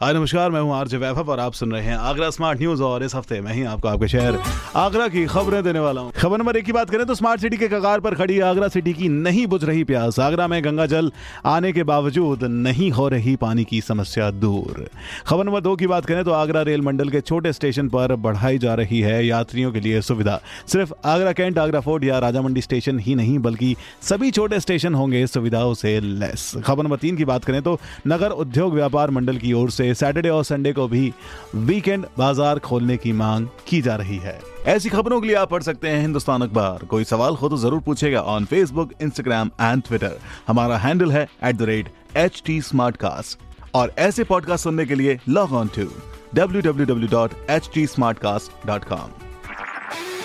हाय, 0.00 0.12
नमस्कार, 0.14 0.50
मैं 0.50 0.60
हूँ 0.60 0.74
आरजे 0.74 0.96
वैभव 0.96 1.30
और 1.30 1.40
आप 1.40 1.52
सुन 1.52 1.72
रहे 1.72 1.82
हैं 1.82 1.96
आगरा 1.98 2.28
स्मार्ट 2.30 2.58
न्यूज़ 2.58 2.82
और 2.82 3.02
इस 3.02 3.14
हफ़्ते 3.14 3.40
मैं 3.40 3.52
ही 3.52 3.62
आपको 3.66 3.88
आपके 3.88 4.08
शहर 4.08 4.38
आगरा 4.76 5.06
की 5.08 5.24
खबरें 5.26 5.62
देने 5.62 5.78
वाला 5.78 6.00
हूँ। 6.00 6.12
खबर 6.16 6.38
नंबर 6.38 6.56
एक 6.56 6.64
की 6.64 6.72
बात 6.72 6.90
करें 6.90 7.04
तो 7.06 7.14
स्मार्ट 7.14 7.40
सिटी 7.40 7.56
के 7.56 7.68
कगार 7.68 8.00
पर 8.00 8.14
खड़ी 8.14 8.38
आगरा 8.40 8.68
सिटी 8.68 8.92
की 8.92 9.08
नहीं 9.08 9.46
बुझ 9.46 9.62
रही 9.64 9.82
प्यास। 9.84 10.18
आगरा 10.18 10.46
में 10.48 10.62
गंगा 10.64 10.86
जल 10.86 11.10
आने 11.46 11.72
के 11.72 11.82
बावजूद 11.84 12.44
नहीं 12.44 12.90
हो 12.90 13.08
रही 13.08 13.34
पानी 13.36 13.64
की 13.64 13.80
समस्या 13.80 14.30
दूर। 14.30 14.88
खबर 15.26 15.44
नंबर 15.44 15.60
दो 15.60 15.74
की 15.76 15.86
बात 15.86 16.06
करें 16.06 16.22
तो 16.24 16.32
आगरा 16.32 16.62
रेल 16.62 16.82
मंडल 16.82 17.08
के 17.08 17.20
छोटे 17.22 17.52
स्टेशन 17.52 17.88
पर 17.88 18.14
बढ़ाई 18.18 18.58
जा 18.58 18.74
रही 18.74 19.00
है 19.00 19.24
यात्रियों 19.26 19.72
के 19.72 19.80
लिए 19.80 20.00
सुविधा। 20.02 20.40
सिर्फ़ 20.66 20.92
आगरा 21.06 21.32
कैंट, 21.32 21.58
आगरा 21.58 21.80
फोर्ट 21.80 22.04
या 22.04 22.18
राजा 22.18 22.42
मंडी 22.42 22.60
स्टेशन 22.60 22.98
ही 22.98 23.14
नहीं, 23.14 23.38
बल्कि 23.40 23.74
सभी 24.02 24.30
छोटे 24.30 24.60
स्टेशन 24.60 24.94
होंगे 24.94 25.26
सुविधाओं 25.26 25.74
से 25.74 25.98
लेस 26.00 26.52
खबर 26.64 26.82
नंबर 26.84 26.96
तीन 26.98 27.16
की 27.16 27.24
बात 27.24 27.44
करें 27.44 27.60
तो 27.62 27.78
नगर 28.06 28.38
उद्योग 28.38 28.74
व्यापार 28.74 29.10
मंडल 29.10 29.36
की 29.38 29.52
ओर 29.54 29.70
से 29.70 29.86
सैटरडे 29.94 30.28
और 30.28 30.44
संडे 30.44 30.72
को 30.72 30.88
भी 30.88 31.14
वीकेंड 31.54 32.06
बाज़ार 32.18 32.58
खोलने 32.58 32.96
की 32.96 33.12
मांग 33.12 33.46
की 33.68 33.82
जा 33.82 33.96
रही 33.96 34.18
है। 34.18 34.40
ऐसी 34.66 34.88
खबरों 34.88 35.20
के 35.20 35.26
लिए 35.26 35.36
आप 35.36 35.50
पढ़ 35.50 35.62
सकते 35.62 35.88
हैं 35.88 36.00
हिंदुस्तान 36.00 36.42
अखबार। 36.42 36.84
कोई 36.84 37.04
सवाल 37.04 37.34
हो 37.34 37.48
तो 37.48 37.56
ज़रूर 37.56 37.80
पूछेगा 37.80 38.20
on 38.20 38.44
Facebook 38.44 38.92
Instagram 39.02 39.50
and 39.60 39.82
Twitter 39.82 40.18
हमारा 40.48 40.78
हैंडल 40.78 41.12
है 41.12 41.28
at 41.44 41.56
the 41.56 41.62
rate 41.62 41.88
H 42.16 42.42
T 42.46 42.62
और 43.74 43.92
ऐसे 43.98 44.24
पॉडकास्ट 44.24 44.64
सुनने 44.64 44.86
के 44.86 44.94
लिए 44.94 45.18
लॉग 45.28 45.52
ऑन 45.52 45.70
टू 45.78 45.88
www.htsmartcast.com 46.36 49.08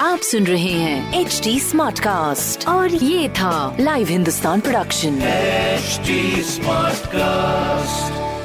आप 0.00 0.18
सुन 0.18 0.44
रहे 0.44 0.70
हैं 0.70 1.20
एच 1.20 1.40
डी 1.44 1.60
स्मार्ट 1.60 1.98
कास्ट 1.98 2.68
और 2.68 2.94
ये 2.94 3.28
था 3.28 3.76
live 3.80 4.08
Hindustan 4.08 4.60
production 4.60 5.22
H 5.22 6.00
smart 6.46 7.06
Smartcast. 7.06 8.35